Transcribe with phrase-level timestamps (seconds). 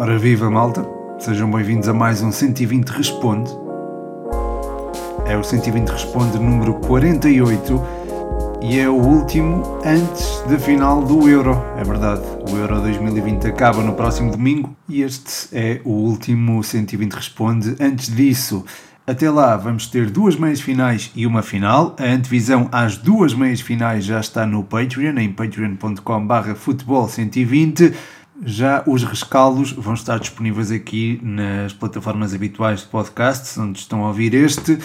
[0.00, 0.82] Ora viva malta,
[1.18, 3.50] sejam bem-vindos a mais um 120 Responde.
[5.26, 7.82] É o 120 Responde número 48
[8.62, 11.62] e é o último antes da final do Euro.
[11.76, 17.12] É verdade, o Euro 2020 acaba no próximo domingo e este é o último 120
[17.12, 17.76] Responde.
[17.78, 18.64] Antes disso,
[19.06, 21.94] até lá vamos ter duas meias finais e uma final.
[21.98, 27.92] A antevisão às duas meias finais já está no Patreon, em patreon.com.br futebol 120
[28.42, 34.08] já os rescaldos vão estar disponíveis aqui nas plataformas habituais de podcasts, onde estão a
[34.08, 34.78] ouvir este,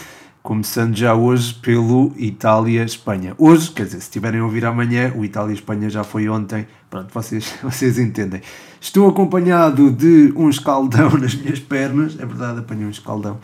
[0.43, 3.33] começando já hoje pelo Itália-Espanha.
[3.37, 7.55] Hoje, quer dizer, se estiverem a ouvir amanhã, o Itália-Espanha já foi ontem, pronto, vocês,
[7.63, 8.41] vocês entendem.
[8.79, 13.39] Estou acompanhado de um escaldão nas minhas pernas, é verdade, apanhei um escaldão.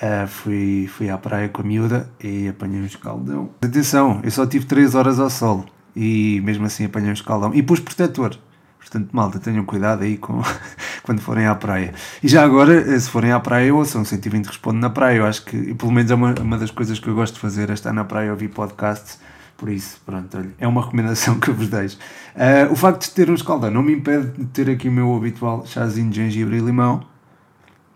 [0.00, 3.50] Uh, fui, fui à praia com a miúda e apanhei um escaldão.
[3.60, 7.52] Atenção, eu só tive 3 horas ao sol e mesmo assim apanhei um escaldão.
[7.52, 8.38] E pus protetor,
[8.78, 10.42] Portanto, malta, tenham cuidado aí com,
[11.02, 11.94] quando forem à praia.
[12.22, 15.18] E já agora, eh, se forem à praia, ouçam 120 Responde na praia.
[15.18, 17.70] Eu acho que, pelo menos, é uma, uma das coisas que eu gosto de fazer,
[17.70, 19.18] é estar na praia e ouvir podcasts.
[19.58, 21.98] Por isso, pronto, olha, é uma recomendação que eu vos deixo.
[22.36, 25.14] Uh, o facto de ter um escaldão não me impede de ter aqui o meu
[25.16, 27.04] habitual chazinho de gengibre e limão.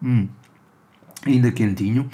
[0.03, 0.27] Hum,
[1.25, 2.11] ainda quentinho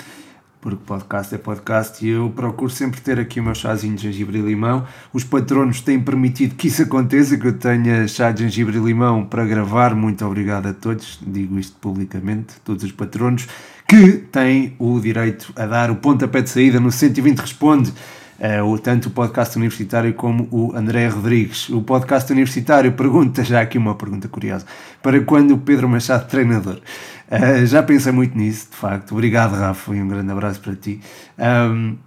[0.60, 4.38] porque podcast é podcast e eu procuro sempre ter aqui o meu chazinho de gengibre
[4.38, 4.86] e limão.
[5.12, 9.24] Os patronos têm permitido que isso aconteça, que eu tenha chá de gengibre e limão
[9.24, 9.94] para gravar.
[9.94, 13.46] Muito obrigado a todos, digo isto publicamente, todos os patronos,
[13.86, 17.92] que têm o direito a dar o pontapé de saída no 120 Responde.
[18.38, 21.68] Uh, tanto o podcast universitário como o André Rodrigues.
[21.70, 24.64] O podcast universitário pergunta, já aqui uma pergunta curiosa,
[25.02, 26.80] para quando o Pedro Machado treinador?
[27.30, 29.12] Uh, já pensei muito nisso, de facto.
[29.12, 31.00] Obrigado, Rafa, e um grande abraço para ti.
[31.38, 31.98] Um,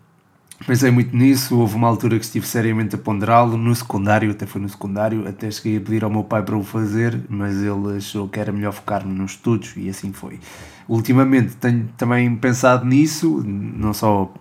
[0.65, 1.57] pensei muito nisso.
[1.57, 5.27] Houve uma altura que estive seriamente a ponderá-lo no secundário, até foi no secundário.
[5.27, 8.51] Até cheguei a pedir ao meu pai para o fazer, mas ele achou que era
[8.51, 10.39] melhor focar-me nos estudos e assim foi.
[10.87, 14.33] Ultimamente tenho também pensado nisso, não só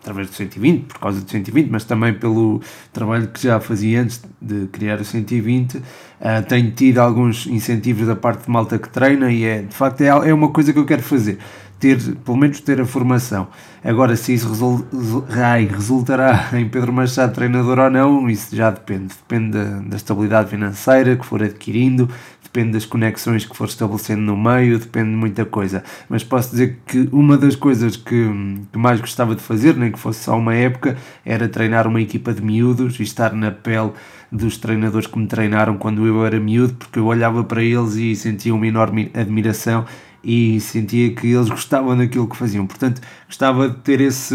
[0.00, 2.60] através do 120, por causa do 120, mas também pelo
[2.92, 5.76] trabalho que já fazia antes de criar o 120.
[5.76, 5.82] Uh,
[6.20, 10.02] ah, tenho tido alguns incentivos da parte de malta que treina e é, de facto
[10.02, 11.38] é, é uma coisa que eu quero fazer.
[11.80, 13.48] Ter, pelo menos ter a formação.
[13.82, 14.84] Agora, se isso resol,
[15.30, 19.14] ai, resultará em Pedro Machado treinador ou não, isso já depende.
[19.14, 22.06] Depende da, da estabilidade financeira que for adquirindo,
[22.42, 25.82] depende das conexões que for estabelecendo no meio, depende de muita coisa.
[26.08, 28.28] Mas posso dizer que uma das coisas que,
[28.70, 32.34] que mais gostava de fazer, nem que fosse só uma época, era treinar uma equipa
[32.34, 33.92] de miúdos e estar na pele
[34.30, 38.14] dos treinadores que me treinaram quando eu era miúdo, porque eu olhava para eles e
[38.14, 39.86] sentia uma enorme admiração
[40.22, 42.66] e sentia que eles gostavam daquilo que faziam.
[42.66, 44.34] Portanto, gostava de ter esse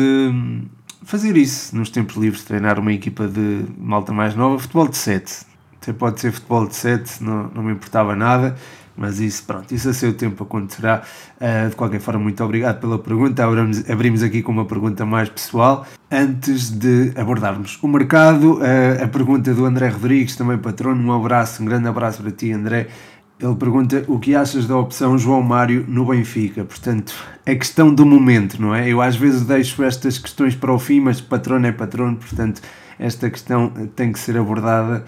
[1.03, 5.55] fazer isso nos tempos livres, treinar uma equipa de malta mais nova, futebol de 7
[5.85, 8.55] até pode ser futebol de 7, não, não me importava nada,
[8.97, 11.03] mas isso, pronto, isso a seu tempo acontecerá.
[11.35, 13.45] Uh, de qualquer forma, muito obrigado pela pergunta.
[13.45, 15.85] Abrimos, abrimos aqui com uma pergunta mais pessoal.
[16.09, 21.61] Antes de abordarmos o mercado, uh, a pergunta do André Rodrigues, também patrono, um abraço,
[21.61, 22.87] um grande abraço para ti, André.
[23.39, 26.63] Ele pergunta o que achas da opção João Mário no Benfica.
[26.63, 27.13] Portanto,
[27.45, 28.89] é questão do momento, não é?
[28.89, 32.61] Eu às vezes deixo estas questões para o fim, mas patrono é patrono, portanto,
[32.97, 35.05] esta questão tem que ser abordada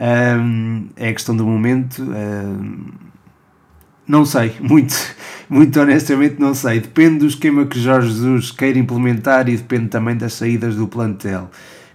[0.00, 2.02] um, é questão do momento.
[2.02, 2.86] Um,
[4.06, 4.94] não sei, muito,
[5.48, 6.80] muito honestamente não sei.
[6.80, 11.50] Depende do esquema que Jorge Jesus queira implementar e depende também das saídas do plantel.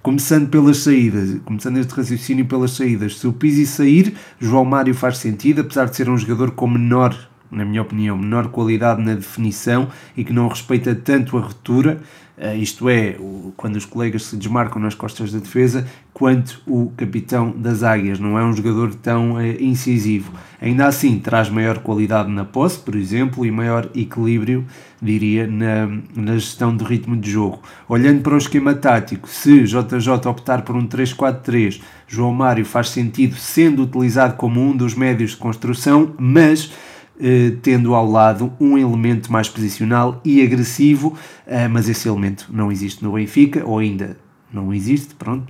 [0.06, 3.18] Começando pelas saídas, começando este raciocínio pelas saídas.
[3.18, 7.18] Se o Pizzi sair, João Mário faz sentido, apesar de ser um jogador com menor,
[7.50, 12.00] na minha opinião, menor qualidade na definição e que não respeita tanto a ruptura.
[12.38, 13.16] Uh, isto é,
[13.56, 18.20] quando os colegas se desmarcam nas costas da defesa, quanto o capitão das Águias.
[18.20, 20.34] Não é um jogador tão uh, incisivo.
[20.62, 24.66] Ainda assim, traz maior qualidade na posse, por exemplo, e maior equilíbrio,
[25.02, 27.62] diria, na, na gestão do ritmo de jogo.
[27.88, 33.36] Olhando para o esquema tático, se JJ optar por um 3-4-3, João Mário faz sentido
[33.36, 36.95] sendo utilizado como um dos médios de construção, mas eh,
[37.62, 41.18] tendo ao lado um elemento mais posicional e agressivo,
[41.48, 44.18] eh, mas esse elemento não existe no Benfica, ou ainda
[44.54, 45.46] não existe, pronto.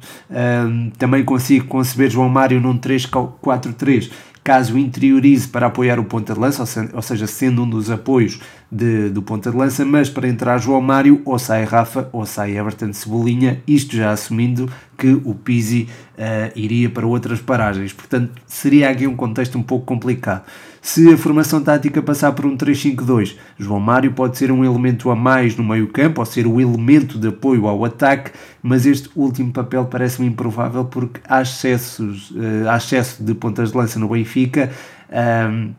[0.97, 4.09] também consigo conceber João Mário num 3-4-3,
[4.45, 6.63] caso interiorize para apoiar o ponta de lança,
[6.93, 8.39] ou seja, sendo um dos apoios
[8.71, 12.55] de, do ponta de lança, mas para entrar João Mário, ou sai Rafa, ou sai
[12.55, 17.91] Everton Cebolinha, isto já assumindo que o Pizzi uh, iria para outras paragens.
[17.91, 20.43] Portanto, seria aqui um contexto um pouco complicado.
[20.85, 25.15] Se a formação tática passar por um 3-5-2, João Mário pode ser um elemento a
[25.15, 28.29] mais no meio campo, ou ser o elemento de apoio ao ataque,
[28.61, 33.77] mas este último papel parece-me improvável porque há, excessos, uh, há excesso de pontas de
[33.77, 34.71] lança no Benfica.
[35.09, 35.73] Um,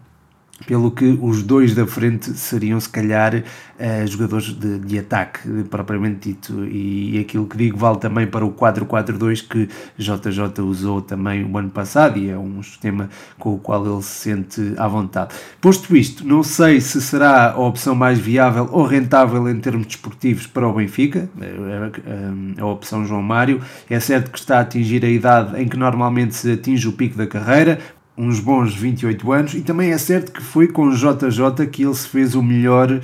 [0.64, 6.30] pelo que os dois da frente seriam se calhar uh, jogadores de, de, ataque propriamente
[6.30, 9.68] dito e, aquilo que digo vale também para o 4-4-2 que
[9.98, 14.20] JJ usou também o ano passado e é um sistema com o qual ele se
[14.20, 15.34] sente à vontade.
[15.60, 20.46] Posto isto, não sei se será a opção mais viável ou rentável em termos desportivos
[20.46, 23.60] para o Benfica, a, a, a opção João Mário,
[23.90, 27.16] é certo que está a atingir a idade em que normalmente se atinge o pico
[27.16, 27.78] da carreira,
[28.16, 32.08] uns bons 28 anos, e também é certo que foi com JJ que ele se
[32.08, 33.02] fez o melhor, uh,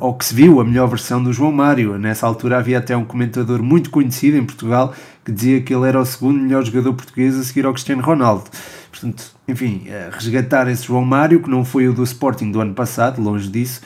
[0.00, 1.98] ou que se viu a melhor versão do João Mário.
[1.98, 4.94] Nessa altura havia até um comentador muito conhecido em Portugal
[5.24, 8.44] que dizia que ele era o segundo melhor jogador português a seguir ao Cristiano Ronaldo.
[8.90, 12.74] Portanto, enfim, uh, resgatar esse João Mário, que não foi o do Sporting do ano
[12.74, 13.80] passado, longe disso,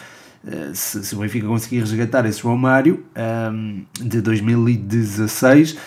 [0.75, 5.79] se, se, o Benfica conseguir resgatar esse João Mário um, ehm, de 2016, uh,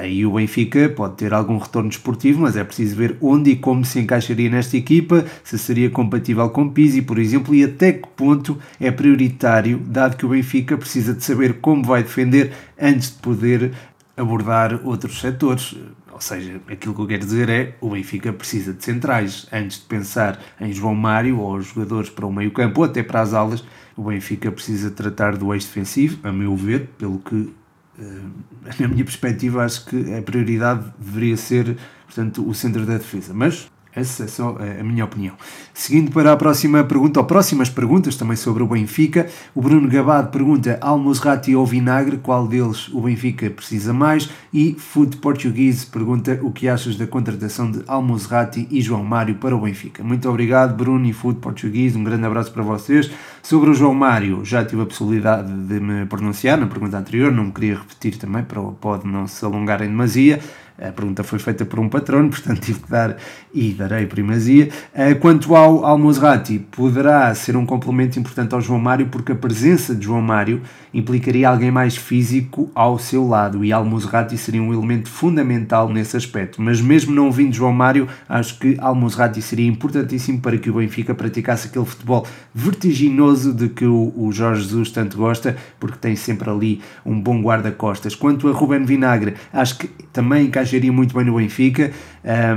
[0.00, 3.84] aí o Benfica pode ter algum retorno desportivo, mas é preciso ver onde e como
[3.84, 8.56] se encaixaria nesta equipa, se seria compatível com Pizzi, por exemplo, e até que ponto
[8.80, 13.72] é prioritário, dado que o Benfica precisa de saber como vai defender antes de poder
[14.16, 15.76] abordar outros setores.
[16.18, 19.84] Ou seja, aquilo que eu quero dizer é o Benfica precisa de centrais antes de
[19.84, 23.62] pensar em João Mário ou jogadores para o meio campo ou até para as aulas
[23.96, 27.52] o Benfica precisa tratar do eixo defensivo, a meu ver, pelo que,
[28.00, 28.22] eh,
[28.80, 31.76] na minha perspectiva, acho que a prioridade deveria ser,
[32.06, 33.32] portanto, o centro da defesa.
[33.32, 35.34] Mas essa é só a minha opinião.
[35.74, 40.30] Seguindo para a próxima pergunta, ou próximas perguntas também sobre o Benfica, o Bruno Gabado
[40.30, 44.28] pergunta: Almozrati ou Vinagre, qual deles o Benfica precisa mais?
[44.52, 49.56] E Food Portuguese pergunta: o que achas da contratação de Almozrati e João Mário para
[49.56, 50.02] o Benfica?
[50.04, 53.10] Muito obrigado, Bruno e Food Portuguese, um grande abraço para vocês.
[53.42, 57.46] Sobre o João Mário, já tive a possibilidade de me pronunciar na pergunta anterior, não
[57.46, 58.44] me queria repetir também,
[58.80, 60.40] pode não se alongar em demasia.
[60.80, 63.16] A pergunta foi feita por um patrono, portanto tive que dar
[63.58, 64.68] e darei primazia.
[64.94, 69.94] Eh, quanto ao Almozrati, poderá ser um complemento importante ao João Mário, porque a presença
[69.94, 70.62] de João Mário
[70.94, 76.62] implicaria alguém mais físico ao seu lado e Almozrati seria um elemento fundamental nesse aspecto.
[76.62, 81.14] Mas mesmo não vindo João Mário, acho que Almozrati seria importantíssimo para que o Benfica
[81.14, 86.48] praticasse aquele futebol vertiginoso de que o, o Jorge Jesus tanto gosta, porque tem sempre
[86.48, 88.14] ali um bom guarda-costas.
[88.14, 91.90] Quanto a Ruben Vinagre, acho que também encaixaria muito bem no Benfica,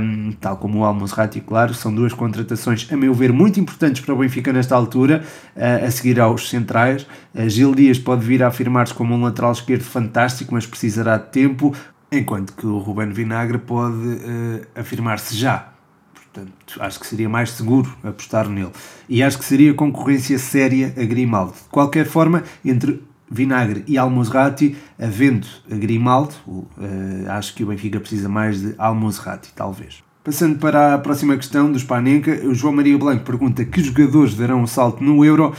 [0.00, 4.14] um, tal como o Almozrati, claro, são duas contratações, a meu ver, muito importantes para
[4.14, 5.24] o Benfica nesta altura,
[5.56, 7.06] a seguir aos centrais.
[7.48, 11.74] Gil Dias pode vir a afirmar-se como um lateral esquerdo fantástico, mas precisará de tempo,
[12.12, 15.72] enquanto que o Ruben Vinagre pode uh, afirmar-se já.
[16.14, 18.70] Portanto, acho que seria mais seguro apostar nele.
[19.08, 21.52] E acho que seria concorrência séria a Grimaldo.
[21.52, 28.28] De qualquer forma, entre Vinagre e Almozrati, havendo Grimaldo, uh, acho que o Benfica precisa
[28.28, 30.04] mais de Almozrati, talvez.
[30.24, 34.62] Passando para a próxima questão do Spanenka, o João Maria Blanco pergunta que jogadores darão
[34.62, 35.52] um salto no Euro uh,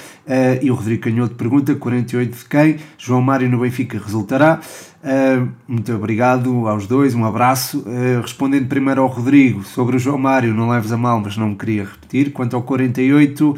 [0.62, 4.62] e o Rodrigo Canhoto pergunta 48 de quem, João Mário no Benfica resultará.
[5.04, 7.80] Uh, muito obrigado aos dois, um abraço.
[7.80, 11.50] Uh, respondendo primeiro ao Rodrigo sobre o João Mário, não leves a mal, mas não
[11.50, 12.32] me queria repetir.
[12.32, 13.58] Quanto ao 48,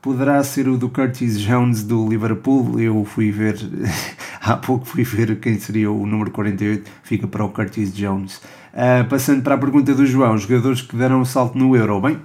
[0.00, 2.80] poderá ser o do Curtis Jones do Liverpool.
[2.80, 3.58] Eu fui ver,
[4.40, 8.40] há pouco fui ver quem seria o número 48, fica para o Curtis Jones.
[8.76, 12.18] Uh, passando para a pergunta do João, jogadores que deram um salto no Euro, bem,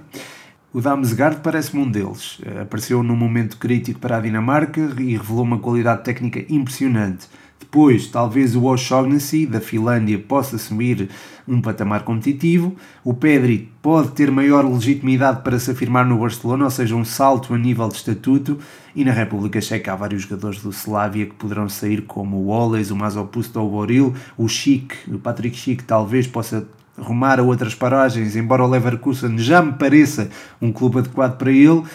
[0.70, 2.40] o Damsgaard parece-me um deles.
[2.40, 7.26] Uh, apareceu num momento crítico para a Dinamarca e revelou uma qualidade técnica impressionante.
[7.62, 11.08] Depois, talvez o O'Shaughnessy, da Finlândia, possa assumir
[11.46, 12.74] um patamar competitivo.
[13.04, 17.54] O Pedri pode ter maior legitimidade para se afirmar no Barcelona, ou seja, um salto
[17.54, 18.58] a nível de estatuto.
[18.96, 22.90] E na República Checa há vários jogadores do Slavia que poderão sair, como o Oles,
[22.90, 24.12] o Mazopusto ou o Boril.
[24.36, 26.66] O Chic, o Patrick Chic, talvez possa
[26.96, 30.28] rumar a outras paragens, embora o Leverkusen já me pareça
[30.60, 31.86] um clube adequado para ele, uh,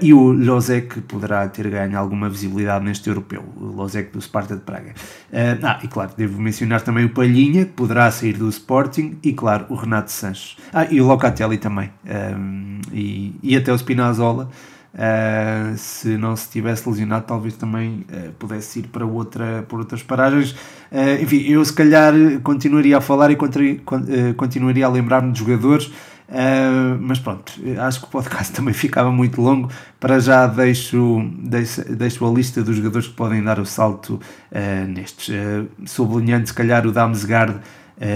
[0.00, 4.62] e o Lozek poderá ter ganho alguma visibilidade neste europeu, o Lozek do Sparta de
[4.62, 4.94] Praga.
[5.32, 9.32] Uh, ah, e claro, devo mencionar também o Palhinha, que poderá sair do Sporting, e
[9.32, 10.56] claro, o Renato Sanches.
[10.72, 11.90] Ah, e o Locatelli também,
[12.36, 14.50] um, e, e até o Spinazzola,
[14.94, 20.02] Uh, se não se tivesse lesionado, talvez também uh, pudesse ir para outra, por outras
[20.02, 20.52] paragens.
[20.90, 23.36] Uh, enfim, eu se calhar continuaria a falar e
[24.36, 25.90] continuaria a lembrar-me de jogadores,
[27.00, 29.70] mas pronto, acho que o podcast também ficava muito longo.
[29.98, 34.20] Para já deixo, deixo, deixo a lista dos jogadores que podem dar o salto
[34.88, 35.34] nestes,
[35.84, 37.60] sublinhando se calhar o Damsgaard,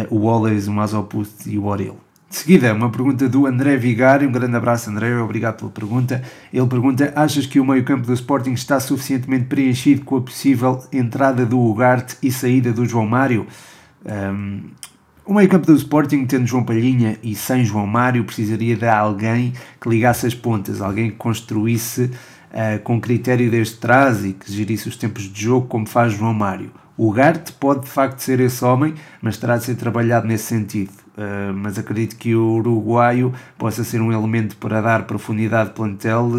[0.09, 2.06] o Wallace, o Mazopust e o Orel.
[2.37, 4.29] De seguida, uma pergunta do André Vigário.
[4.29, 5.17] Um grande abraço, André.
[5.17, 6.23] Obrigado pela pergunta.
[6.53, 11.47] Ele pergunta: Achas que o meio-campo do Sporting está suficientemente preenchido com a possível entrada
[11.47, 13.47] do Ugarte e saída do João Mário?
[14.05, 14.65] Um,
[15.25, 19.89] O meio-campo do Sporting, tendo João Palhinha e sem João Mário, precisaria de alguém que
[19.89, 24.97] ligasse as pontas, alguém que construísse uh, com critério desde trás e que gerisse os
[24.97, 26.71] tempos de jogo como faz João Mário.
[26.99, 31.06] O Garte pode de facto ser esse homem, mas terá de ser trabalhado nesse sentido.
[31.17, 36.27] Uh, mas acredito que o uruguaio possa ser um elemento para dar profundidade de plantel
[36.27, 36.37] uh,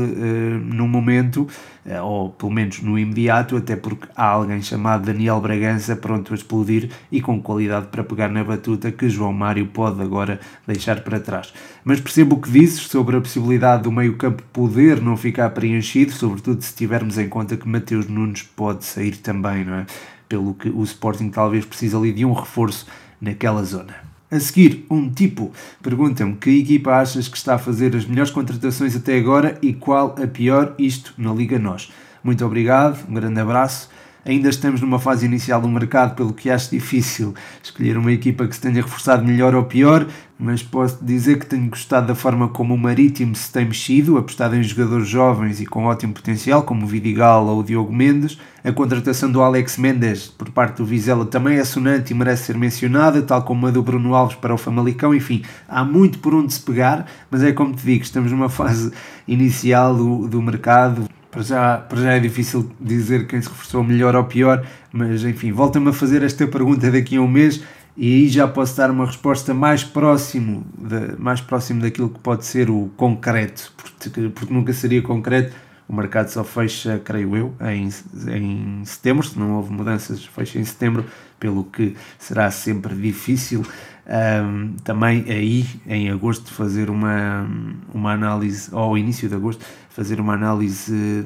[0.63, 1.47] no momento,
[1.83, 6.35] uh, ou pelo menos no imediato, até porque há alguém chamado Daniel Bragança pronto a
[6.35, 11.19] explodir e com qualidade para pegar na batuta que João Mário pode agora deixar para
[11.19, 11.51] trás.
[11.83, 16.61] Mas percebo o que dizes sobre a possibilidade do meio-campo poder não ficar preenchido, sobretudo
[16.61, 19.85] se tivermos em conta que Mateus Nunes pode sair também, não é?
[20.29, 22.85] Pelo que o Sporting talvez precise ali de um reforço
[23.19, 24.16] naquela zona.
[24.29, 28.93] A seguir, um tipo pergunta-me que equipa achas que está a fazer as melhores contratações
[28.93, 31.89] até agora e qual a pior, isto na Liga Nós.
[32.21, 33.89] Muito obrigado, um grande abraço.
[34.27, 38.53] Ainda estamos numa fase inicial do mercado, pelo que acho difícil escolher uma equipa que
[38.53, 40.05] se tenha reforçado melhor ou pior,
[40.37, 44.57] mas posso dizer que tenho gostado da forma como o Marítimo se tem mexido, apostado
[44.57, 48.37] em jogadores jovens e com ótimo potencial, como o Vidigal ou o Diogo Mendes.
[48.65, 52.57] A contratação do Alex Mendes por parte do Vizela também é sonante e merece ser
[52.57, 55.15] mencionada, tal como a do Bruno Alves para o Famalicão.
[55.15, 58.91] Enfim, há muito por onde se pegar, mas é como te digo, estamos numa fase
[59.25, 61.07] inicial do, do mercado.
[61.29, 65.51] Para já, para já é difícil dizer quem se reforçou melhor ou pior, mas enfim,
[65.51, 67.61] volta-me a fazer esta pergunta daqui a um mês
[67.97, 72.45] e aí já posso dar uma resposta mais próximo, de, mais próximo daquilo que pode
[72.45, 75.55] ser o concreto, porque, porque nunca seria concreto.
[75.89, 77.89] O mercado só fecha, creio eu, em,
[78.29, 81.05] em setembro, se não houve mudanças, fecha em setembro,
[81.39, 83.65] pelo que será sempre difícil
[84.07, 87.47] um, também aí em agosto fazer uma,
[87.93, 89.65] uma análise, ou ao início de agosto,
[89.97, 91.25] fazer uma análise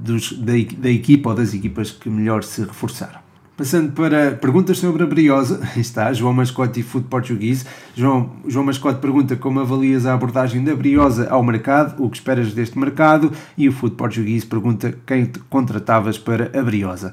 [0.00, 3.18] dos, da, da equipa ou das equipas que melhor se reforçaram.
[3.54, 7.66] Passando para perguntas sobre a Briosa, está João Mascote e Food Português.
[7.94, 12.54] João, João Mascote pergunta como avalias a abordagem da Briosa ao mercado, o que esperas
[12.54, 17.12] deste mercado, e o Food Português pergunta quem contratavas para a Briosa.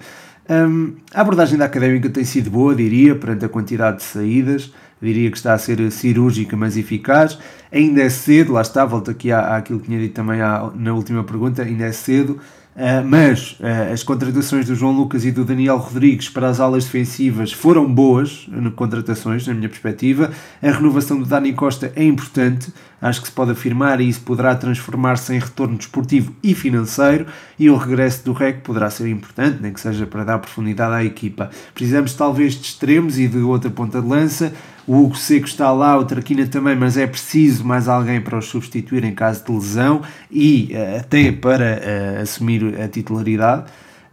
[0.50, 4.72] Um, a abordagem da académica tem sido boa, diria, perante a quantidade de saídas,
[5.06, 7.38] diria que está a ser cirúrgica, mas eficaz.
[7.72, 10.94] Ainda é cedo, lá está, volto aqui à, àquilo que tinha dito também à, na
[10.94, 12.40] última pergunta, ainda é cedo
[12.76, 16.84] Uh, mas uh, as contratações do João Lucas e do Daniel Rodrigues para as alas
[16.84, 20.30] defensivas foram boas no contratações, na minha perspectiva.
[20.62, 24.56] A renovação do Dani Costa é importante, acho que se pode afirmar e isso poderá
[24.56, 27.26] transformar-se em retorno desportivo e financeiro.
[27.58, 31.04] E o regresso do REC poderá ser importante, nem que seja para dar profundidade à
[31.04, 31.50] equipa.
[31.74, 34.54] Precisamos talvez de extremos e de outra ponta de lança.
[34.88, 38.46] O Hugo Seco está lá, o Traquina também, mas é preciso mais alguém para os
[38.46, 41.82] substituir em caso de lesão e uh, até para
[42.20, 43.66] uh, assumir a titularidade.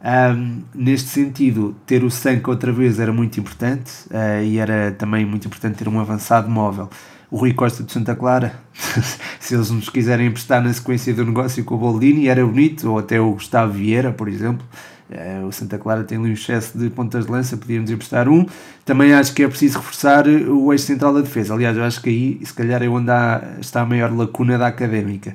[0.02, 5.24] Um, neste sentido, ter o Sanco outra vez era muito importante uh, e era também
[5.24, 6.88] muito importante ter um avançado móvel.
[7.32, 8.52] O Rui Costa de Santa Clara,
[9.40, 12.98] se eles nos quiserem emprestar na sequência do negócio com o Boldini, era bonito, ou
[12.98, 14.62] até o Gustavo Vieira, por exemplo.
[15.10, 18.44] Uh, o Santa Clara tem ali um excesso de pontas de lança, podíamos emprestar um.
[18.84, 21.54] Também acho que é preciso reforçar o eixo central da defesa.
[21.54, 24.66] Aliás, eu acho que aí, se calhar, é onde há, está a maior lacuna da
[24.66, 25.34] académica.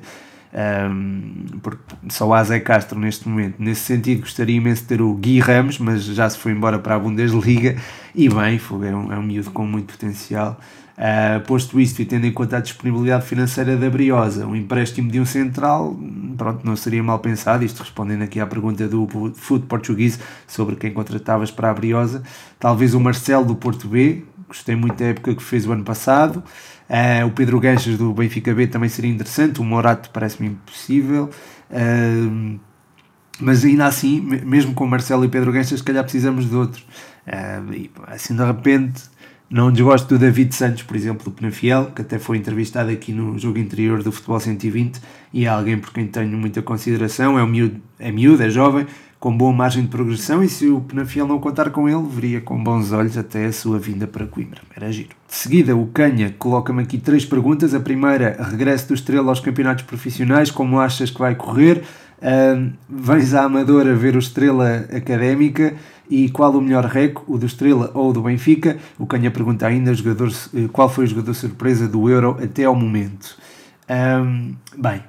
[0.54, 3.56] Um, porque só há Zé Castro neste momento.
[3.58, 6.94] Nesse sentido, gostaria imenso de ter o Gui Ramos, mas já se foi embora para
[6.94, 7.74] a Bundesliga.
[8.14, 10.60] E bem, é um, é um miúdo com muito potencial.
[10.98, 15.20] Uh, posto isto e tendo em conta a disponibilidade financeira da Briosa, um empréstimo de
[15.20, 15.96] um central,
[16.36, 17.64] pronto, não seria mal pensado.
[17.64, 22.24] Isto respondendo aqui à pergunta do Food Português sobre quem contratavas para a Briosa.
[22.58, 26.42] Talvez o Marcelo do Porto B, gostei muito da época que fez o ano passado.
[26.90, 29.60] Uh, o Pedro Ganchas do Benfica B também seria interessante.
[29.60, 31.30] O Morato parece-me impossível.
[31.70, 32.58] Uh,
[33.38, 36.84] mas ainda assim, mesmo com Marcelo e Pedro Ganchas, se calhar precisamos de outros.
[37.72, 39.02] E, assim de repente
[39.50, 43.38] não desgosto do David Santos, por exemplo, do Penafiel, que até foi entrevistado aqui no
[43.38, 45.00] jogo interior do Futebol 120
[45.32, 47.38] e é alguém por quem tenho muita consideração.
[47.38, 48.86] É, miúdo, é miúdo, é jovem,
[49.18, 52.62] com boa margem de progressão e se o Penafiel não contar com ele, veria com
[52.62, 54.60] bons olhos até a sua vinda para Coimbra.
[54.76, 55.10] Era giro.
[55.26, 57.72] De seguida, o Canha coloca-me aqui três perguntas.
[57.72, 61.84] A primeira, regresso do Estrela aos campeonatos profissionais, como achas que vai correr?
[62.18, 65.74] Uh, vens à Amadora ver o Estrela Académica
[66.10, 68.78] e qual o melhor rec, o do Estrela ou o do Benfica?
[68.98, 72.74] O Canha pergunta ainda jogador, eh, qual foi o jogador surpresa do Euro até ao
[72.74, 73.36] momento.
[73.90, 75.02] Um, bem,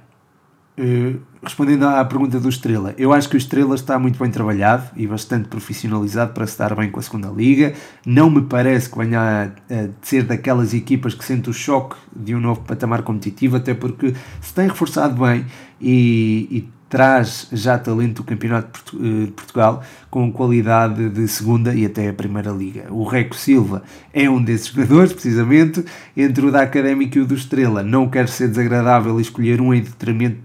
[0.77, 4.89] uh, respondendo à pergunta do Estrela, eu acho que o Estrela está muito bem trabalhado
[4.96, 7.74] e bastante profissionalizado para se dar bem com a segunda liga.
[8.06, 12.34] Não me parece que venha a, a ser daquelas equipas que sente o choque de
[12.36, 15.46] um novo patamar competitivo, até porque se tem reforçado bem
[15.82, 22.10] e, e traz já talento do Campeonato de Portugal com qualidade de segunda e até
[22.10, 22.88] a Primeira Liga.
[22.89, 25.86] O Reco Silva é um desses jogadores, precisamente,
[26.17, 27.84] entre o da Académica e o do Estrela.
[27.84, 29.86] Não quero ser desagradável escolher um em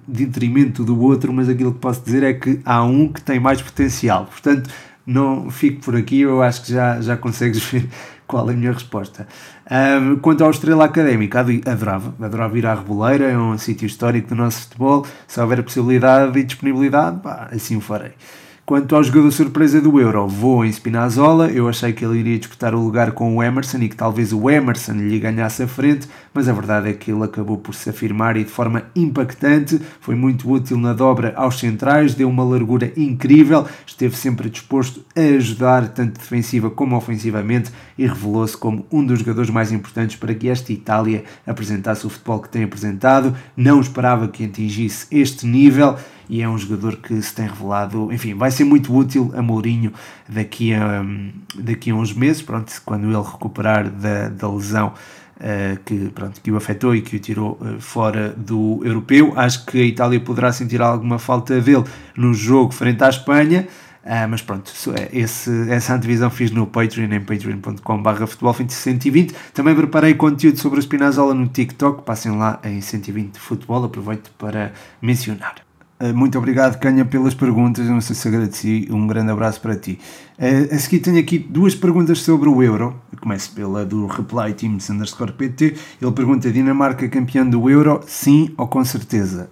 [0.06, 3.62] detrimento do outro, mas aquilo que posso dizer é que há um que tem mais
[3.62, 4.26] potencial.
[4.26, 4.68] Portanto,
[5.06, 7.88] não fico por aqui, eu acho que já, já consegues ver
[8.26, 9.26] qual é a minha resposta.
[10.20, 14.62] Quanto ao Estrela Académica, adorava, adorava ir à Reboleira, é um sítio histórico do nosso
[14.62, 18.12] futebol, se houver possibilidade e disponibilidade, pá, assim o farei.
[18.66, 21.50] Quanto ao jogador surpresa do Euro, vou em Spinazzola.
[21.50, 24.48] Eu achei que ele iria disputar o lugar com o Emerson e que talvez o
[24.48, 28.38] Emerson lhe ganhasse a frente, mas a verdade é que ele acabou por se afirmar
[28.38, 29.78] e de forma impactante.
[30.00, 35.20] Foi muito útil na dobra aos centrais, deu uma largura incrível, esteve sempre disposto a
[35.20, 40.48] ajudar, tanto defensiva como ofensivamente, e revelou-se como um dos jogadores mais importantes para que
[40.48, 43.36] esta Itália apresentasse o futebol que tem apresentado.
[43.54, 48.34] Não esperava que atingisse este nível e é um jogador que se tem revelado, enfim,
[48.34, 49.92] vai ser muito útil a Mourinho
[50.28, 51.04] daqui a,
[51.58, 54.92] daqui a uns meses, pronto, quando ele recuperar da, da lesão
[55.36, 59.32] uh, que, pronto, que o afetou e que o tirou uh, fora do europeu.
[59.36, 61.84] Acho que a Itália poderá sentir alguma falta dele
[62.16, 63.66] no jogo frente à Espanha.
[64.04, 64.70] Uh, mas pronto,
[65.12, 69.34] esse, essa antevisão fiz no Patreon, em patreon.com.br futebol 120.
[69.54, 74.72] Também preparei conteúdo sobre o Spinazzola no TikTok, passem lá em 120 futebol, aproveito para
[75.00, 75.54] mencionar.
[76.00, 77.86] Eh, muito obrigado, Canha, pelas perguntas.
[77.88, 78.88] não sei se agradeci.
[78.90, 79.98] Um grande abraço para ti.
[80.38, 83.00] Eh, a seguir tenho aqui duas perguntas sobre o Euro.
[83.12, 85.74] Eu começo pela do Reply Teams underscore PT.
[86.02, 88.00] Ele pergunta: Dinamarca campeã do Euro?
[88.06, 89.50] Sim ou com certeza?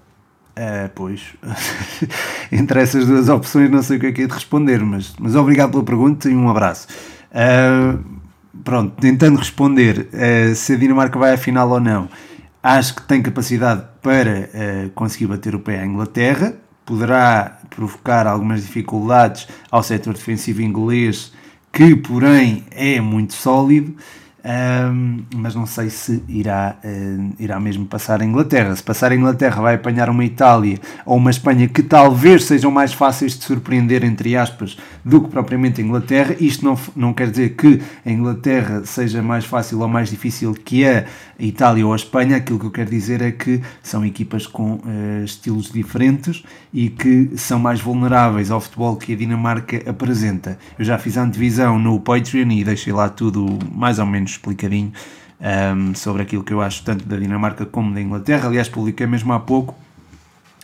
[0.54, 1.34] Uh, pois,
[2.52, 5.34] entre essas duas opções não sei o que é que é de responder, mas, mas
[5.34, 6.88] obrigado pela pergunta e um abraço.
[7.30, 7.98] Uh,
[8.62, 12.06] pronto, tentando responder uh, se a Dinamarca vai à final ou não.
[12.62, 16.54] Acho que tem capacidade para uh, conseguir bater o pé à Inglaterra.
[16.84, 21.32] Poderá provocar algumas dificuldades ao setor defensivo inglês,
[21.72, 23.96] que, porém, é muito sólido
[24.44, 28.74] um, mas não sei se irá, uh, irá mesmo passar a Inglaterra.
[28.74, 32.92] Se passar a Inglaterra, vai apanhar uma Itália ou uma Espanha que talvez sejam mais
[32.92, 36.34] fáceis de surpreender, entre aspas, do que propriamente a Inglaterra.
[36.40, 40.84] Isto não, não quer dizer que a Inglaterra seja mais fácil ou mais difícil que
[40.84, 41.04] a
[41.38, 42.36] Itália ou a Espanha.
[42.36, 46.42] Aquilo que eu quero dizer é que são equipas com uh, estilos diferentes
[46.74, 50.58] e que são mais vulneráveis ao futebol que a Dinamarca apresenta.
[50.76, 54.92] Eu já fiz a antevisão no Patreon e deixei lá tudo mais ou menos explicadinho
[55.42, 58.48] um, sobre aquilo que eu acho tanto da Dinamarca como da Inglaterra.
[58.48, 59.74] Aliás, publiquei mesmo há pouco,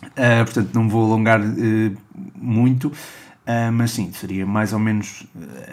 [0.02, 1.96] uh, portanto não vou alongar uh,
[2.36, 2.88] muito.
[2.88, 5.26] Uh, mas sim, seria mais ou menos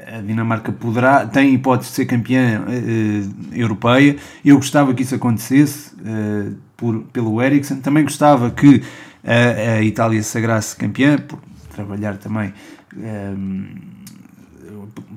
[0.07, 2.63] a Dinamarca poderá, tem hipótese de ser campeã
[3.51, 4.15] europeia.
[4.45, 5.91] Eu gostava que isso acontecesse
[6.77, 7.81] por, pelo Ericsson.
[7.81, 8.81] Também gostava que
[9.25, 11.37] a Itália se sagrasse campeã, por
[11.69, 12.53] trabalhar também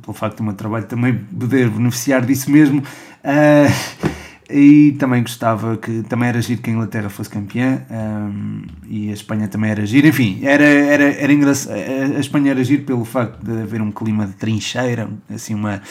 [0.03, 2.81] pelo facto do meu trabalho também poder beneficiar disso mesmo.
[2.81, 4.09] Uh,
[4.51, 9.13] e também gostava que também era giro que a Inglaterra fosse campeã um, e a
[9.13, 10.07] Espanha também era giro.
[10.07, 11.77] Enfim, era, era, era engraçado.
[11.77, 15.83] A Espanha era giro pelo facto de haver um clima de trincheira, assim, uma.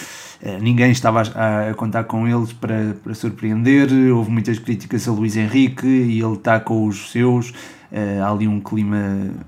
[0.41, 3.89] Uh, ninguém estava a, a, contar com eles para, para surpreender.
[4.11, 7.51] Houve muitas críticas a Luís Henrique e ele está com os seus.
[7.91, 8.97] Uh, há ali um clima,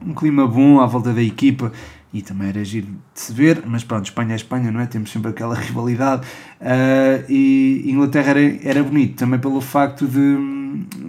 [0.06, 1.72] um clima bom à volta da equipa
[2.12, 4.88] e também era giro de se ver, mas pronto, Espanha é Espanha, não é?
[4.88, 6.26] Temos sempre aquela rivalidade.
[6.60, 10.38] Uh, e Inglaterra era, era bonito também pelo facto de,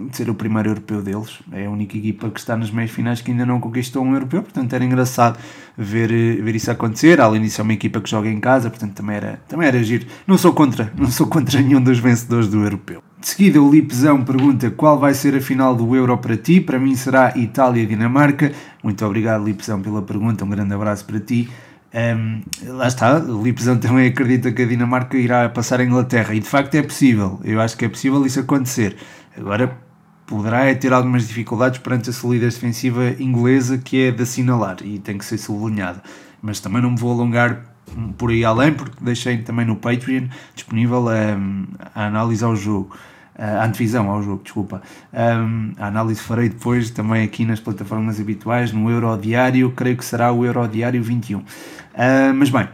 [0.09, 1.39] de, ser o primeiro europeu deles.
[1.51, 4.43] É a única equipa que está nas meias finais que ainda não conquistou um europeu,
[4.43, 5.39] portanto era engraçado
[5.75, 7.19] ver, ver isso acontecer.
[7.19, 10.05] Além disso, é uma equipa que joga em casa, portanto também era, também era giro.
[10.27, 13.01] Não sou contra, não sou contra nenhum dos vencedores do europeu.
[13.21, 16.59] De seguida, o Lipzão pergunta qual vai ser a final do Euro para ti.
[16.59, 18.51] Para mim será Itália-Dinamarca.
[18.83, 20.43] Muito obrigado, Lipzão, pela pergunta.
[20.43, 21.47] Um grande abraço para ti.
[21.93, 26.33] Um, lá está, o Lipzão também acredita que a Dinamarca irá passar a Inglaterra.
[26.33, 27.39] E de facto é possível.
[27.43, 28.97] Eu acho que é possível isso acontecer.
[29.37, 29.77] Agora,
[30.25, 35.19] poderá ter algumas dificuldades perante a solidez defensiva inglesa que é de assinalar e tem
[35.19, 36.01] que ser sublinhada.
[36.41, 37.71] Mas também não me vou alongar
[38.17, 41.37] por aí além, porque deixei também no Patreon disponível a,
[41.93, 42.95] a análise ao jogo
[43.37, 44.81] a antevisão ao jogo, desculpa.
[45.13, 50.31] Um, a análise farei depois também aqui nas plataformas habituais, no Eurodiário, creio que será
[50.31, 51.39] o Eurodiário 21.
[51.39, 51.43] Uh,
[52.35, 52.67] mas bem,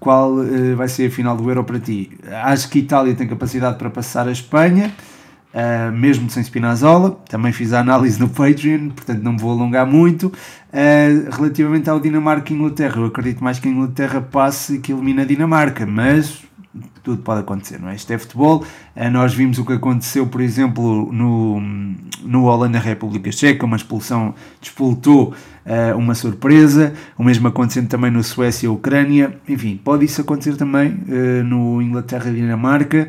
[0.00, 2.10] qual uh, vai ser a final do Euro para ti?
[2.42, 4.92] Acho que a Itália tem capacidade para passar a Espanha,
[5.54, 7.12] uh, mesmo sem Spinazzola.
[7.28, 10.32] Também fiz a análise no Patreon, portanto não me vou alongar muito.
[11.30, 15.22] relativamente ao Dinamarca e Inglaterra, eu acredito mais que a Inglaterra passe e que elimine
[15.22, 16.42] a Dinamarca, mas
[17.02, 17.94] tudo pode acontecer, não é?
[17.94, 18.64] Isto é futebol.
[18.96, 21.60] Uh, nós vimos o que aconteceu, por exemplo, no,
[22.22, 25.34] no Holanda República Checa, uma expulsão despoltou
[25.66, 26.94] uh, uma surpresa.
[27.18, 29.36] O mesmo acontecendo também no Suécia e Ucrânia.
[29.48, 30.98] Enfim, pode isso acontecer também
[31.44, 33.08] no Inglaterra e Dinamarca.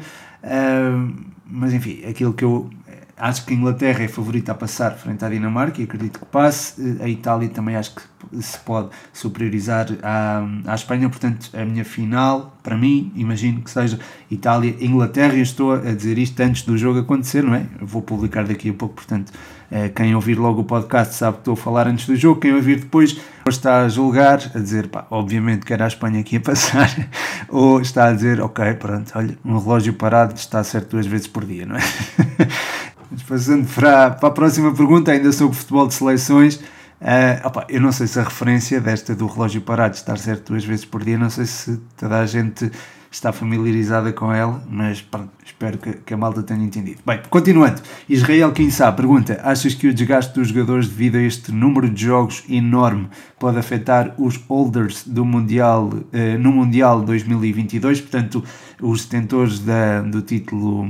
[1.46, 2.70] mas enfim, aquilo que eu
[3.18, 6.98] acho que a Inglaterra é favorita a passar frente à Dinamarca e acredito que passe.
[7.02, 8.02] A Itália também acho que
[8.40, 14.00] se pode superiorizar à, à Espanha, portanto, a minha final, para mim, imagino que seja
[14.30, 15.36] Itália-Inglaterra.
[15.36, 17.66] Estou a dizer isto antes do jogo acontecer, não é?
[17.82, 19.32] Vou publicar daqui a pouco, portanto,
[19.72, 22.40] eh, quem ouvir logo o podcast sabe que estou a falar antes do jogo.
[22.40, 23.18] Quem ouvir depois
[23.50, 26.90] está a julgar, a dizer, pá, obviamente que era a Espanha que ia passar,
[27.50, 31.44] ou está a dizer, ok, pronto, olha, um relógio parado está certo duas vezes por
[31.44, 31.82] dia, não é?
[33.28, 36.60] Passando para, para a próxima pergunta, ainda sobre futebol de seleções.
[37.04, 40.64] Uh, opa, eu não sei se a referência desta do relógio parado estar certo duas
[40.64, 42.72] vezes por dia, não sei se toda a gente
[43.12, 47.02] está familiarizada com ela, mas pronto, espero que, que, a malta tenha entendido.
[47.06, 51.90] Bem, continuando, Israel sabe pergunta: achas que o desgaste dos jogadores devido a este número
[51.90, 58.02] de jogos enorme pode afetar os holders do Mundial eh, no Mundial 2022?
[58.02, 58.44] Portanto,
[58.84, 60.88] os detentores da, do, título,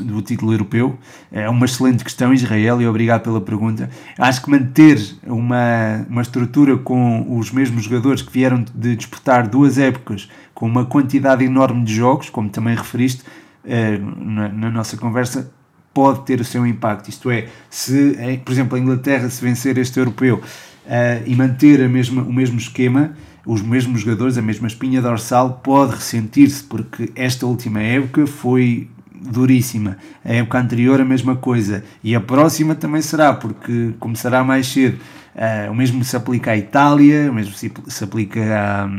[0.00, 0.98] do título europeu?
[1.30, 3.88] É uma excelente questão, Israel, e obrigado pela pergunta.
[4.18, 9.78] Acho que manter uma, uma estrutura com os mesmos jogadores que vieram de disputar duas
[9.78, 13.22] épocas com uma quantidade enorme de jogos, como também referiste
[13.64, 15.52] eh, na, na, nossa conversa,
[15.94, 17.08] pode ter o seu impacto.
[17.08, 20.42] Isto é, se, por exemplo, a Inglaterra se vencer este europeu
[20.86, 23.12] eh, e manter a mesma, o mesmo esquema,
[23.46, 29.96] os mesmos jogadores, a mesma espinha dorsal, pode ressentir-se, porque esta última época foi duríssima.
[30.24, 31.84] A época anterior a mesma coisa.
[32.02, 34.98] E a próxima também será, porque começará mais cedo.
[35.36, 37.70] Uh, o mesmo se aplica à Itália, o mesmo se,
[38.02, 38.90] aplica à,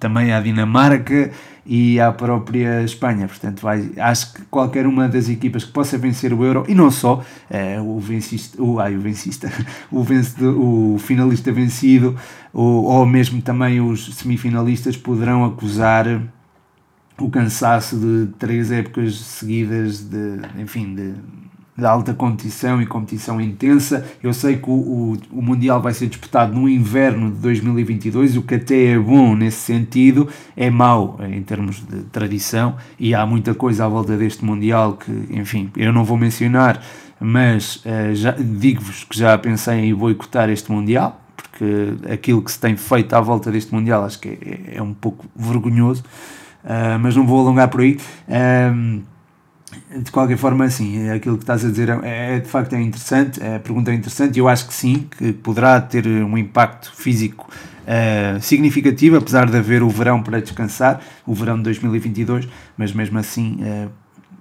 [0.00, 1.30] também à Dinamarca
[1.64, 3.28] e à própria Espanha.
[3.28, 6.90] Portanto, vai, acho que qualquer uma das equipas que possa vencer o Euro, e não
[6.90, 9.48] só, uh, o vencista, o, ai, o vencista,
[9.92, 12.16] o, vencedor, o finalista vencido,
[12.52, 16.20] ou, ou mesmo também os semifinalistas poderão acusar
[17.16, 21.14] o cansaço de três épocas seguidas de, enfim, de
[21.80, 24.06] de alta competição e competição intensa.
[24.22, 28.42] Eu sei que o, o, o, Mundial vai ser disputado no inverno de 2022, o
[28.42, 33.54] que até é bom nesse sentido, é mau em termos de tradição e há muita
[33.54, 36.80] coisa à volta deste Mundial que, enfim, eu não vou mencionar,
[37.18, 42.76] mas uh, digo-vos que já pensei em boicotar este Mundial, porque aquilo que se tem
[42.76, 46.04] feito à volta deste Mundial acho que é, é um pouco vergonhoso,
[46.62, 47.98] uh, mas não vou alongar por aí.
[49.96, 52.80] De qualquer forma, sim, é aquilo que estás a dizer é, é de facto é
[52.80, 56.92] interessante, a pergunta é interessante e eu acho que sim, que poderá ter um impacto
[56.94, 57.48] físico
[57.90, 63.18] uh, significativo, apesar de haver o verão para descansar, o verão de 2022, mas mesmo
[63.18, 63.90] assim, uh,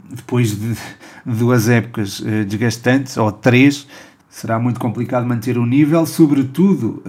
[0.09, 0.75] depois de,
[1.25, 3.87] duas épocas uh, desgastantes, ou três,
[4.29, 7.01] será muito complicado manter o nível, sobretudo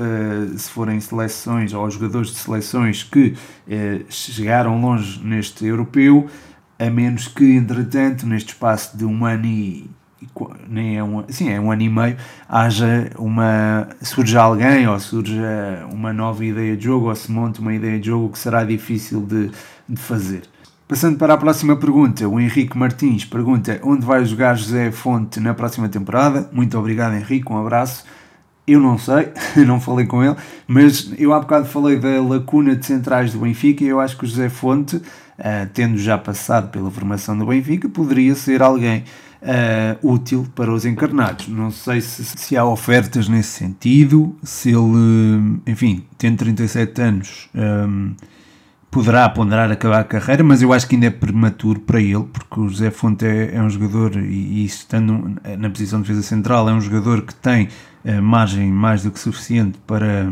[0.57, 3.35] se forem seleções ou jogadores de seleções que
[4.09, 6.31] chegaram longe neste europeu
[6.81, 9.91] a menos que, entretanto, neste espaço de um ano e
[10.69, 12.17] nem é um, sim, é um ano e meio,
[12.49, 15.41] haja uma surge alguém ou surge
[15.93, 19.21] uma nova ideia de jogo ou se monte uma ideia de jogo que será difícil
[19.23, 19.51] de,
[19.89, 20.43] de fazer.
[20.87, 25.55] Passando para a próxima pergunta, o Henrique Martins pergunta onde vai jogar José Fonte na
[25.55, 26.49] próxima temporada.
[26.53, 28.05] Muito obrigado, Henrique, um abraço.
[28.71, 29.29] Eu não sei,
[29.67, 33.83] não falei com ele, mas eu há bocado falei da lacuna de centrais do Benfica
[33.83, 34.97] e eu acho que o José Fonte
[35.41, 39.05] uh, tendo já passado pela formação do Benfica, poderia ser alguém
[39.43, 41.49] uh, útil para os encarnados.
[41.49, 47.49] Não sei se, se, há ofertas nesse sentido, se ele, enfim, tendo 37 anos.
[47.55, 48.15] Um,
[48.91, 52.61] poderá ponderar acabar a carreira, mas eu acho que ainda é prematuro para ele, porque
[52.61, 56.69] o José Fonte é, é um jogador, e, e, estando na posição de defesa central,
[56.69, 57.69] é um jogador que tem
[58.05, 60.27] uh, margem mais do que suficiente para,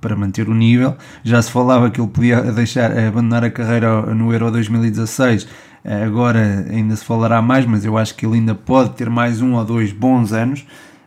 [0.00, 0.96] para manter o nível.
[1.22, 5.48] Já se falava que ele podia deixar abandonar a carreira no Euro 2016, uh,
[6.04, 9.54] agora ainda se falará mais, mas eu acho que ele ainda pode ter mais um
[9.54, 10.66] ou dois bons anos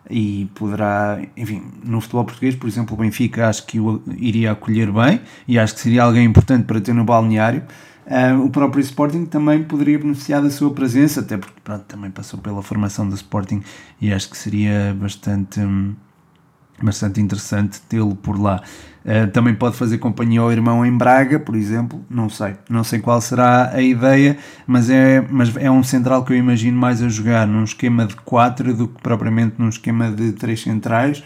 [0.10, 4.92] e poderá, enfim, no futebol português, por exemplo, o Benfica acho que o iria acolher
[4.92, 7.64] bem e acho que seria alguém importante para ter no balneário.
[8.06, 12.38] Uh, o próprio Sporting também poderia beneficiar da sua presença, até porque pronto, também passou
[12.40, 13.64] pela formação do Sporting
[14.02, 15.60] e acho que seria bastante.
[15.62, 15.96] Hum,
[16.82, 18.62] bastante interessante tê-lo por lá.
[19.04, 23.00] Uh, também pode fazer companhia ao irmão em Braga, por exemplo, não sei, não sei
[23.00, 27.10] qual será a ideia, mas é, mas é um central que eu imagino mais a
[27.10, 31.22] jogar num esquema de 4 do que propriamente num esquema de 3 centrais.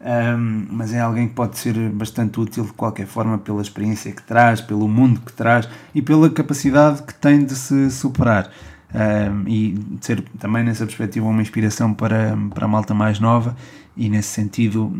[0.00, 4.22] um, mas é alguém que pode ser bastante útil de qualquer forma pela experiência que
[4.22, 8.50] traz, pelo mundo que traz e pela capacidade que tem de se superar.
[8.94, 13.56] Um, e de ser também nessa perspectiva uma inspiração para, para a malta mais nova
[13.96, 14.92] e nesse sentido,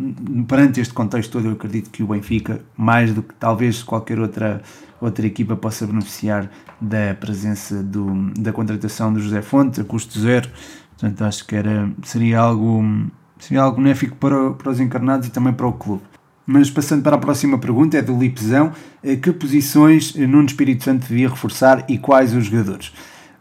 [0.48, 4.62] perante este contexto todo, eu acredito que o Benfica, mais do que talvez qualquer outra,
[5.00, 10.48] outra equipa, possa beneficiar da presença do, da contratação do José Fonte a custo zero.
[10.90, 12.82] Portanto, acho que era, seria algo
[13.38, 16.02] seria algo benéfico para, para os encarnados e também para o clube.
[16.46, 18.72] Mas passando para a próxima pergunta, é do Lipzão.
[19.02, 22.92] Eh, que posições Nuno Espírito Santo devia reforçar e quais os jogadores?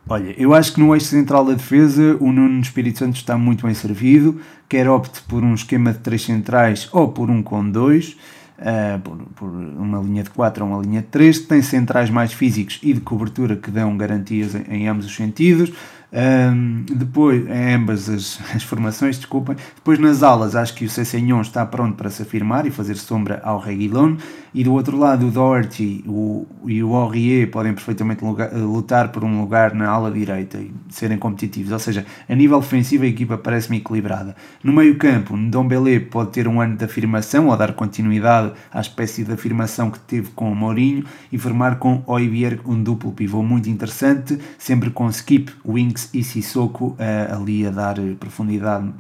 [0.08, 3.66] Olha, eu acho que no eixo central da defesa o Nuno Espírito Santo está muito
[3.66, 4.40] bem servido,
[4.70, 8.16] quer opte por um esquema de três centrais ou por um com dois,
[8.60, 12.32] uh, por, por, uma linha de quatro ou uma linha de três, tem centrais mais
[12.32, 15.72] físicos e de cobertura que dão garantias em, em ambos os sentidos.
[16.16, 19.58] Um, depois, em ambas as, as, formações, desculpem.
[19.76, 23.42] Depois nas alas, acho que o Cessenhon está pronto para se afirmar e fazer sombra
[23.44, 24.16] ao Reguilon.
[24.54, 29.26] E do outro lado, o Doherty o, e o Aurier podem perfeitamente lugar, lutar por
[29.26, 31.74] um lugar na ala direita e serem competitivos.
[31.74, 34.38] Ou seja, a nível defensivo a equipa parece-me equilibrada.
[34.64, 39.26] No meio campo, Ndombele pode ter um ano de afirmação ou dar continuidade à espécie
[39.26, 43.70] de afirmação que teve com o Mourinho e formar com Oibier um duplo pivô muito
[43.70, 48.92] interessante, sempre com Skip, Winks e Sissoko uh, ali a dar profundidade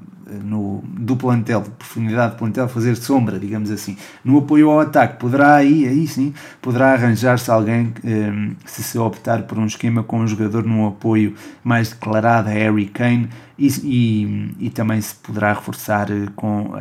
[0.43, 3.97] no, do plantel, de profundidade do plantel, fazer sombra, digamos assim.
[4.23, 9.43] No apoio ao ataque, poderá aí, aí sim, poderá arranjar-se alguém um, se se optar
[9.43, 14.69] por um esquema com um jogador num apoio mais declarado a Harry Kane e, e,
[14.69, 16.75] também se poderá reforçar com uh,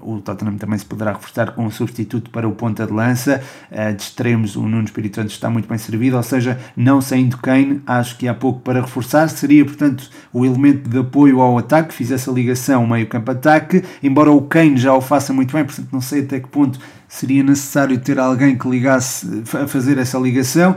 [0.00, 3.42] o Tottenham também se poderá reforçar com um substituto para o ponta de lança.
[3.70, 7.36] Uh, de extremos o Nuno Espírito Santo está muito bem servido ou seja, não saindo
[7.38, 9.28] Kane acho que há pouco para reforçar.
[9.28, 13.82] Seria portanto o elemento de apoio ao ataque fizesse a ligação meio campo ataque.
[14.00, 17.42] Embora o Kane já o faça muito bem portanto não sei até que ponto seria
[17.42, 20.76] necessário ter alguém que ligasse a fazer essa ligação.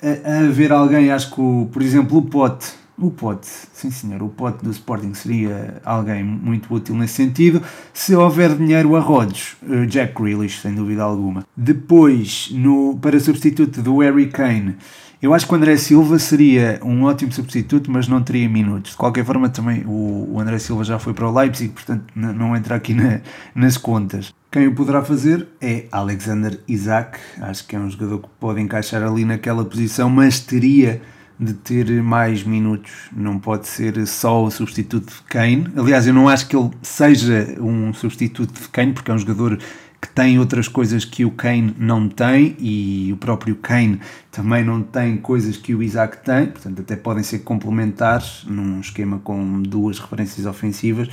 [0.00, 4.28] A, a alguém, acho que o, por exemplo o Pote o Pote, sim senhor, o
[4.28, 7.62] Pote do Sporting seria alguém muito útil nesse sentido.
[7.92, 11.44] Se houver dinheiro a rodos, eh, Jack Grealish, sem dúvida alguma.
[11.56, 14.76] Depois, no, para substituto do Harry Kane,
[15.20, 18.92] eu acho que o André Silva seria um ótimo substituto, mas não teria minutos.
[18.92, 22.54] De qualquer forma, também o, o André Silva já foi para o Leipzig, portanto não
[22.56, 23.20] entra aqui na,
[23.54, 24.34] nas contas.
[24.50, 27.18] Quem o poderá fazer é Alexander Isaac.
[27.40, 31.02] Acho que é um jogador que pode encaixar ali naquela posição, mas teria
[31.38, 35.68] de ter mais minutos, não pode ser só o substituto de Kane.
[35.76, 39.58] Aliás, eu não acho que ele seja um substituto de Kane, porque é um jogador
[40.00, 44.82] que tem outras coisas que o Kane não tem e o próprio Kane também não
[44.82, 49.98] tem coisas que o Isaac tem, portanto, até podem ser complementares num esquema com duas
[49.98, 51.08] referências ofensivas.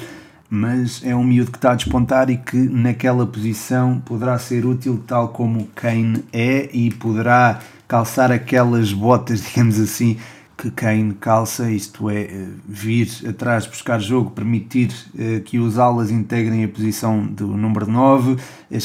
[0.49, 5.03] Mas é um miúdo que está a despontar e que naquela posição poderá ser útil,
[5.07, 7.59] tal como o Kane é, e poderá
[7.93, 10.17] calçar aquelas botas, digamos assim,
[10.57, 16.09] que Kane calça, isto é, eh, vir atrás buscar jogo, permitir eh, que os alas
[16.09, 18.37] integrem a posição do número 9,
[18.71, 18.77] eh,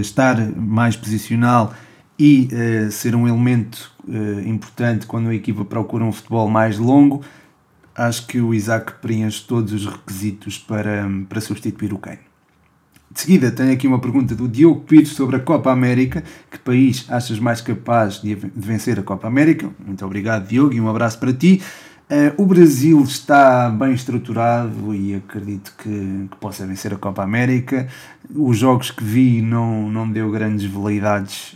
[0.00, 1.72] estar mais posicional
[2.18, 2.48] e
[2.90, 3.92] ser um elemento
[4.44, 7.22] importante quando a equipa procura um futebol mais longo.
[7.94, 12.27] Acho que o Isaac preenche todos os requisitos para, para substituir o Kane.
[13.10, 16.22] De seguida, tenho aqui uma pergunta do Diogo Pires sobre a Copa América.
[16.50, 19.70] Que país achas mais capaz de vencer a Copa América?
[19.84, 21.62] Muito obrigado, Diogo, e um abraço para ti.
[22.10, 27.86] Uh, o Brasil está bem estruturado e acredito que, que, possa vencer a Copa América.
[28.34, 31.54] Os jogos que vi não, não deu grandes veleidades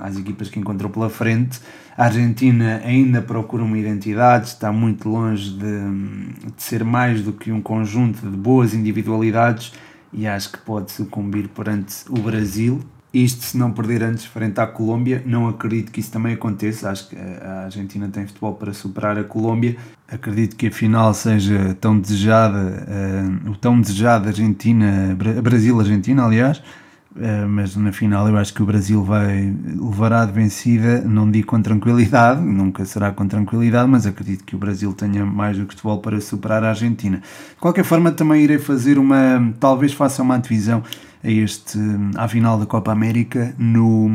[0.00, 1.60] às equipas que encontrou pela frente.
[1.96, 7.50] A Argentina ainda procura uma identidade, está muito longe de, de ser mais do que
[7.50, 9.72] um conjunto de boas individualidades
[10.16, 12.80] e acho que pode sucumbir perante o Brasil.
[13.12, 16.90] Isto se não perder antes frente à Colômbia, não acredito que isso também aconteça.
[16.90, 19.76] Acho que a Argentina tem futebol para superar a Colômbia.
[20.08, 22.86] Acredito que a final seja tão desejada,
[23.48, 26.62] uh, tão desejada Argentina, Brasil-Argentina, aliás,
[27.48, 31.60] mas na final eu acho que o Brasil vai levará de vencida, não digo com
[31.62, 35.98] tranquilidade, nunca será com tranquilidade, mas acredito que o Brasil tenha mais do que futebol
[35.98, 37.18] para superar a Argentina.
[37.18, 40.82] De qualquer forma, também irei fazer uma, talvez faça uma antevisão
[41.24, 41.78] a este,
[42.16, 44.08] à final da Copa América no,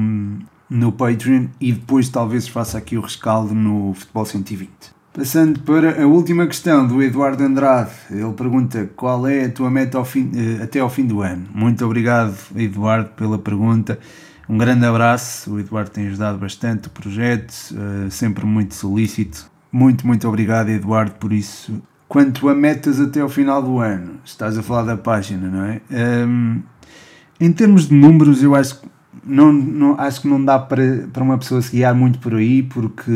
[0.69, 5.00] no Patreon e depois talvez faça aqui o rescaldo no Futebol 120.
[5.13, 9.97] Passando para a última questão do Eduardo Andrade, ele pergunta qual é a tua meta
[9.97, 11.47] ao fim, eh, até ao fim do ano.
[11.53, 13.99] Muito obrigado, Eduardo, pela pergunta.
[14.47, 15.53] Um grande abraço.
[15.53, 19.51] O Eduardo tem ajudado bastante o projeto, eh, sempre muito solícito.
[19.69, 21.81] Muito, muito obrigado, Eduardo, por isso.
[22.07, 25.81] quanto a metas até ao final do ano, estás a falar da página, não é?
[26.25, 26.61] Um,
[27.39, 28.87] em termos de números, eu acho que
[29.25, 32.63] não, não, acho que não dá para, para uma pessoa se guiar muito por aí,
[32.63, 33.11] porque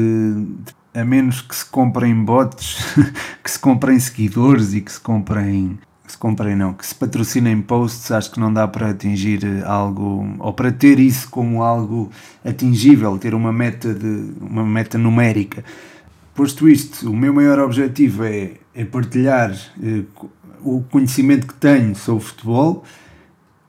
[0.96, 2.78] a menos que se comprem bots,
[3.44, 7.60] que se comprem seguidores e que se comprem que se comprem não, que se patrocinem
[7.64, 12.12] posts, acho que não dá para atingir algo, ou para ter isso como algo
[12.44, 15.64] atingível, ter uma meta, de, uma meta numérica.
[16.36, 20.04] Posto isto, o meu maior objetivo é, é partilhar eh,
[20.62, 22.84] o conhecimento que tenho sobre futebol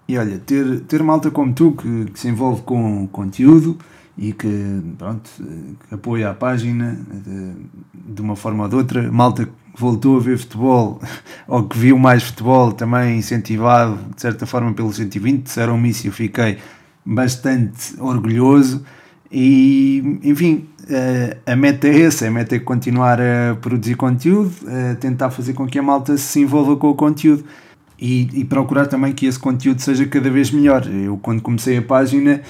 [0.07, 3.79] e olha, ter, ter malta como tu que, que se envolve com conteúdo
[4.19, 5.31] e que, pronto,
[5.89, 7.53] que apoia a página de,
[8.15, 11.01] de uma forma ou de outra, malta voltou a ver futebol
[11.47, 16.09] ou que viu mais futebol também incentivado de certa forma pelo 120, disseram-me isso e
[16.09, 16.59] eu fiquei
[17.05, 18.85] bastante orgulhoso.
[19.31, 24.95] E enfim eh, a meta é essa, a meta é continuar a produzir conteúdo, a
[24.95, 27.45] tentar fazer com que a malta se envolva com o conteúdo
[27.99, 30.87] e, e procurar também que esse conteúdo seja cada vez melhor.
[30.87, 32.41] Eu quando comecei a página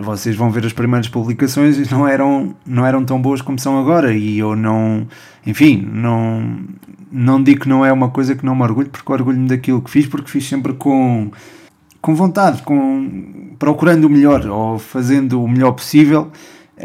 [0.00, 3.78] vocês vão ver as primeiras publicações e não eram, não eram tão boas como são
[3.78, 4.14] agora.
[4.14, 5.06] E eu não,
[5.46, 6.58] enfim, não,
[7.10, 9.90] não digo que não é uma coisa que não me orgulho porque orgulho-me daquilo que
[9.90, 11.30] fiz porque fiz sempre com,
[12.00, 16.30] com vontade, com, procurando o melhor ou fazendo o melhor possível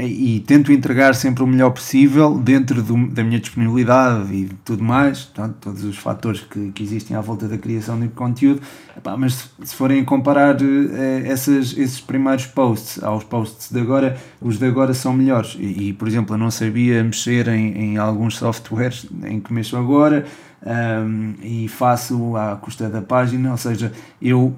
[0.05, 5.23] e tento entregar sempre o melhor possível dentro do, da minha disponibilidade e tudo mais,
[5.23, 8.61] portanto, todos os fatores que, que existem à volta da criação de conteúdo.
[8.95, 14.17] Epá, mas se, se, forem comparar eh, essas, esses primeiros posts aos posts de agora,
[14.39, 15.55] os de agora são melhores.
[15.59, 19.75] E, e por exemplo, eu não sabia mexer em, em alguns softwares em que mexo
[19.77, 20.25] agora
[20.65, 24.55] um, e faço à custa da página, ou seja, eu,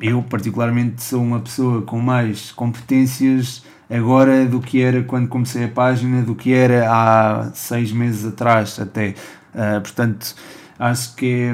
[0.00, 5.68] eu particularmente sou uma pessoa com mais competências agora do que era quando comecei a
[5.68, 9.14] página, do que era há seis meses atrás até.
[9.54, 10.34] Uh, portanto,
[10.78, 11.50] acho que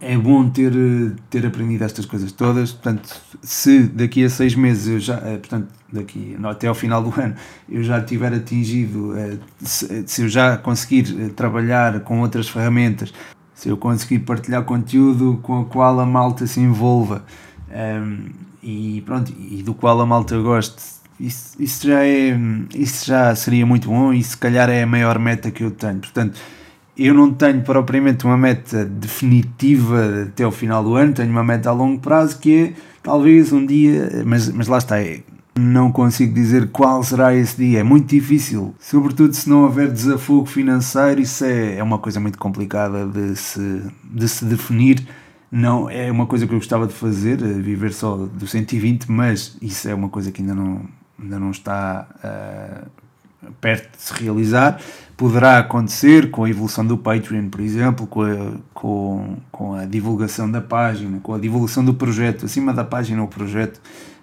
[0.00, 0.72] é, é bom ter,
[1.28, 2.72] ter aprendido estas coisas todas.
[2.72, 7.12] Portanto, se daqui a seis meses eu já, uh, portanto, daqui até ao final do
[7.20, 7.34] ano,
[7.68, 13.12] eu já tiver atingido, uh, se, se, eu já conseguir trabalhar com outras ferramentas,
[13.54, 17.24] se eu conseguir partilhar conteúdo com o qual a malta se envolva.
[17.70, 20.82] Um, e pronto, e do qual a malta goste,
[21.18, 22.38] isso, isso, já é,
[22.74, 25.98] isso já seria muito bom e se calhar é a maior meta que eu tenho.
[25.98, 26.38] Portanto,
[26.96, 31.70] eu não tenho propriamente uma meta definitiva até o final do ano, tenho uma meta
[31.70, 32.72] a longo prazo que é
[33.02, 35.22] talvez um dia, mas, mas lá está, é,
[35.58, 40.46] não consigo dizer qual será esse dia, é muito difícil, sobretudo se não houver desafogo
[40.46, 45.06] financeiro, isso é, é uma coisa muito complicada de se, de se definir
[45.52, 49.54] não é uma coisa que eu gostava de fazer, eh, viver só do 120, mas
[49.60, 50.80] isso é uma coisa que ainda não,
[51.20, 54.80] ainda não está uh, perto de se realizar.
[55.14, 60.50] Poderá acontecer com a evolução do Patreon, por exemplo, com a, com, com a divulgação
[60.50, 63.78] da página, com a divulgação do projeto, acima da página o projeto.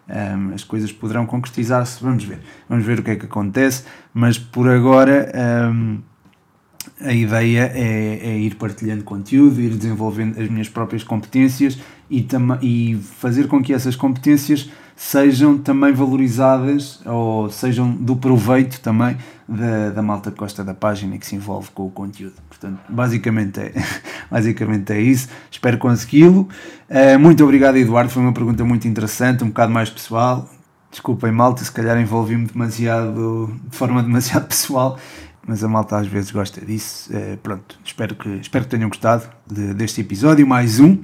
[0.10, 3.84] Um, ehm, as coisas poderão concretizar-se, vamos ver, vamos ver o que é que acontece,
[4.12, 5.32] mas por agora
[5.72, 6.09] um, ehm,
[7.02, 11.78] a ideia é, é, ir partilhando conteúdo, ir desenvolvendo as minhas próprias competências
[12.10, 12.26] e,
[12.62, 19.15] e fazer com que essas competências sejam também valorizadas ou sejam do proveito também
[19.48, 22.36] da, da malta que gosta da página que se envolve com o conteúdo.
[22.50, 23.74] Portanto, basicamente é,
[24.30, 25.30] basicamente é isso.
[25.50, 26.50] Espero consegui-lo.
[26.89, 28.12] Uh, muito obrigado, Eduardo.
[28.12, 30.50] Foi uma pergunta muito interessante, um bocado mais pessoal.
[30.92, 35.00] Desculpem, malta, se calhar envolvi-me demasiado, de forma demasiado pessoal
[35.50, 37.10] mas a malta às vezes gosta disso.
[37.12, 40.46] É, pronto, espero que, espero que tenham gostado de, deste episódio.
[40.46, 41.00] Mais um,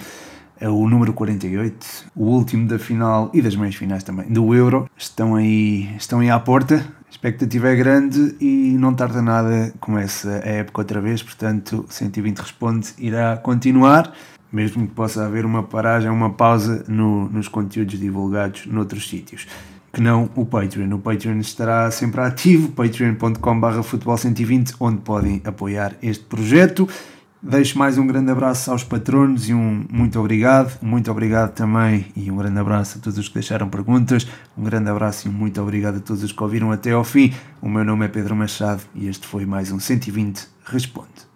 [0.59, 4.87] é o número 48, o último da final e das meias finais também do Euro.
[4.95, 6.75] Estão aí, estão aí à porta.
[7.07, 12.37] A expectativa é grande e não tarda nada, começa a época outra vez, portanto, 120
[12.37, 14.13] responde irá continuar
[14.51, 19.47] mesmo que possa haver uma paragem, uma pausa no, nos conteúdos divulgados noutros sítios
[19.95, 20.93] que não o Patreon.
[20.93, 26.85] O Patreon estará sempre ativo, patreon.com.br futebol120, onde podem apoiar este projeto.
[27.41, 30.77] Deixo mais um grande abraço aos patronos e um muito obrigado.
[30.81, 34.27] Muito obrigado também e um grande abraço a todos os que deixaram perguntas.
[34.57, 37.33] Um grande abraço e um muito obrigado a todos os que ouviram até ao fim.
[37.61, 41.25] O meu nome é Pedro Machado e este foi mais um 120 Responde.